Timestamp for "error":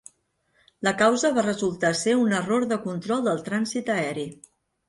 2.39-2.67